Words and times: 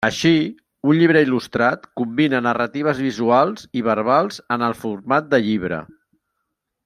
Així, 0.05 0.29
un 0.91 0.95
llibre 0.99 1.21
il·lustrat 1.25 1.83
combina 2.01 2.39
narratives 2.45 3.03
visuals 3.09 3.69
i 3.81 3.85
verbals 3.91 4.41
en 4.57 4.67
el 4.69 4.77
format 4.85 5.33
de 5.35 5.43
llibre. 5.49 5.83